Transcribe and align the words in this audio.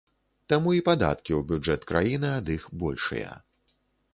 Таму 0.53 0.71
і 0.77 0.81
падаткі 0.87 1.31
ў 1.39 1.45
бюджэт 1.51 1.85
краіны 1.91 2.27
ад 2.39 2.53
іх 2.57 2.67
большыя. 2.85 3.31